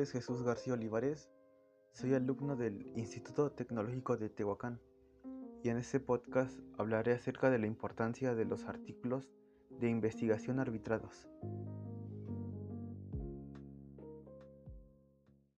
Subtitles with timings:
[0.00, 1.30] es Jesús García Olivares,
[1.92, 4.80] soy alumno del Instituto Tecnológico de Tehuacán
[5.62, 9.28] y en este podcast hablaré acerca de la importancia de los artículos
[9.78, 11.28] de investigación arbitrados.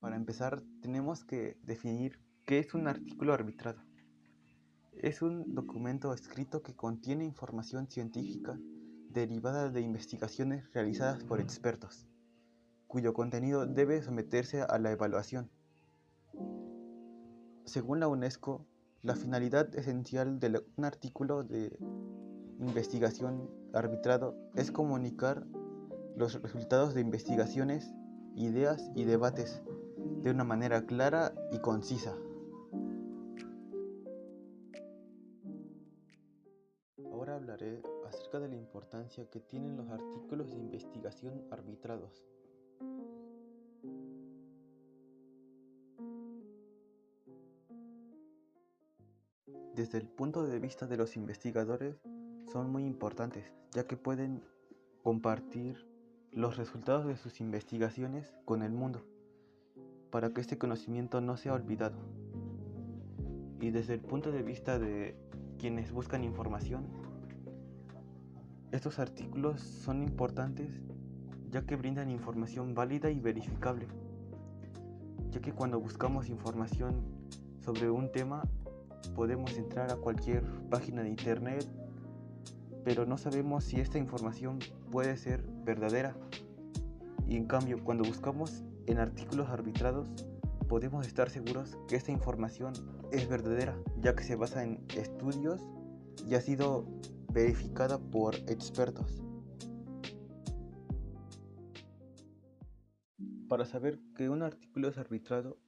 [0.00, 3.82] Para empezar, tenemos que definir qué es un artículo arbitrado.
[4.92, 8.58] Es un documento escrito que contiene información científica
[9.10, 12.06] derivada de investigaciones realizadas por expertos,
[12.92, 15.48] cuyo contenido debe someterse a la evaluación.
[17.64, 18.66] Según la UNESCO,
[19.00, 21.74] la finalidad esencial de un artículo de
[22.60, 25.46] investigación arbitrado es comunicar
[26.16, 27.94] los resultados de investigaciones,
[28.36, 29.62] ideas y debates
[30.20, 32.14] de una manera clara y concisa.
[37.10, 42.22] Ahora hablaré acerca de la importancia que tienen los artículos de investigación arbitrados.
[49.74, 51.96] Desde el punto de vista de los investigadores,
[52.52, 54.42] son muy importantes, ya que pueden
[55.02, 55.86] compartir
[56.30, 59.02] los resultados de sus investigaciones con el mundo,
[60.10, 61.96] para que este conocimiento no sea olvidado.
[63.60, 65.16] Y desde el punto de vista de
[65.58, 66.86] quienes buscan información,
[68.72, 70.82] estos artículos son importantes
[71.52, 73.86] ya que brindan información válida y verificable,
[75.30, 77.04] ya que cuando buscamos información
[77.60, 78.42] sobre un tema
[79.14, 81.66] podemos entrar a cualquier página de internet,
[82.84, 84.58] pero no sabemos si esta información
[84.90, 86.16] puede ser verdadera.
[87.28, 90.08] Y en cambio, cuando buscamos en artículos arbitrados,
[90.68, 92.72] podemos estar seguros que esta información
[93.12, 95.60] es verdadera, ya que se basa en estudios
[96.26, 96.86] y ha sido
[97.32, 99.22] verificada por expertos.
[103.52, 105.58] Para saber que un artículo es arbitrado,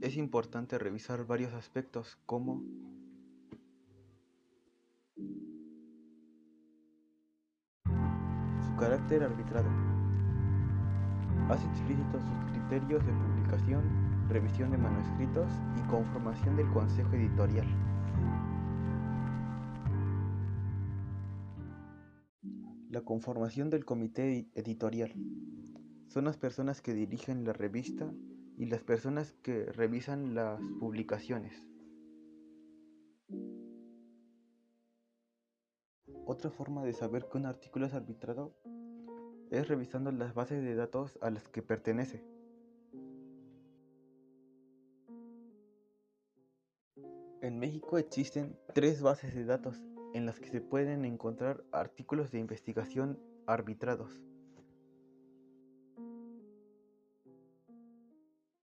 [0.00, 2.62] es importante revisar varios aspectos como
[8.64, 9.68] su carácter arbitrado.
[11.50, 13.82] Hace explícitos sus criterios de publicación,
[14.30, 17.66] revisión de manuscritos y conformación del consejo editorial.
[22.88, 25.12] La conformación del comité editorial.
[26.08, 28.12] Son las personas que dirigen la revista
[28.56, 31.66] y las personas que revisan las publicaciones.
[36.24, 38.54] Otra forma de saber que un artículo es arbitrado
[39.50, 42.24] es revisando las bases de datos a las que pertenece.
[47.42, 49.80] En México existen tres bases de datos
[50.14, 54.20] en las que se pueden encontrar artículos de investigación arbitrados.